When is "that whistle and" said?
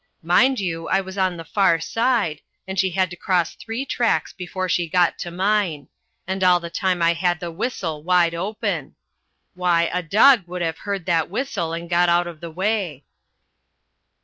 11.05-11.87